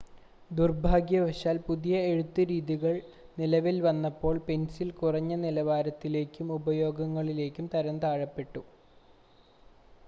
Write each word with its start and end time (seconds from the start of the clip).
ദുർഭാഗ്യവശാൽ 0.51 1.57
പുതിയ 1.67 1.95
എഴുത്ത് 2.07 2.43
രീതികൾ 2.49 2.95
നിലവിൽ 3.37 3.77
വന്നപ്പോൾ 3.81 4.37
പെൻസിൽ 4.47 4.89
കുറഞ്ഞ 4.93 5.35
നിലവാരത്തിലേക്കും 5.43 6.49
ഉപയോഗങ്ങളിലേക്കും 6.57 7.67
തരംതാഴ്ത്തപ്പെട്ടു 7.73 8.63